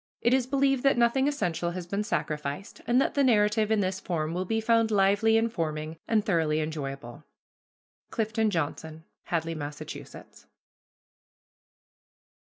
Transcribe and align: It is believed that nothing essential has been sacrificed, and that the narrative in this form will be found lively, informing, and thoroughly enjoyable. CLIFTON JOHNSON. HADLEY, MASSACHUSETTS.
It 0.19 0.33
is 0.33 0.47
believed 0.47 0.81
that 0.81 0.97
nothing 0.97 1.27
essential 1.27 1.69
has 1.73 1.85
been 1.85 2.03
sacrificed, 2.03 2.81
and 2.87 2.99
that 2.99 3.13
the 3.13 3.23
narrative 3.23 3.69
in 3.69 3.81
this 3.81 3.99
form 3.99 4.33
will 4.33 4.45
be 4.45 4.59
found 4.59 4.89
lively, 4.89 5.37
informing, 5.37 5.99
and 6.07 6.25
thoroughly 6.25 6.59
enjoyable. 6.59 7.23
CLIFTON 8.09 8.49
JOHNSON. 8.49 9.03
HADLEY, 9.25 9.53
MASSACHUSETTS. 9.53 10.47